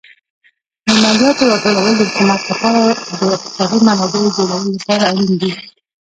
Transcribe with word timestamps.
د 0.85 0.87
مالیاتو 1.03 1.49
راټولول 1.51 1.93
د 1.97 2.01
حکومت 2.09 2.41
لپاره 2.51 2.79
د 3.19 3.21
اقتصادي 3.35 3.79
منابعو 3.87 4.33
جوړولو 4.37 4.69
لپاره 4.77 5.03
اړین 5.11 5.31
دي. 5.41 5.51